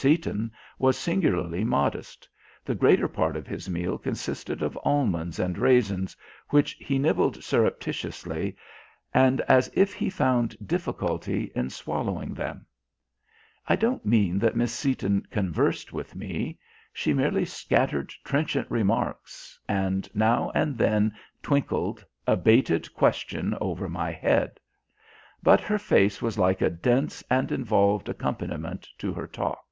[0.00, 2.26] Seaton was singularly modest;
[2.64, 6.16] the greater part of his meal consisted of almonds and raisins,
[6.48, 8.56] which he nibbled surreptitiously
[9.12, 12.64] and as if he found difficulty in swallowing them.
[13.68, 16.58] I don't mean that Miss Seaton "conversed" with me.
[16.94, 21.12] She merely scattered trenchant remarks and now and then
[21.42, 24.58] twinkled a baited question over my head.
[25.42, 29.62] But her face was like a dense and involved accompaniment to her talk.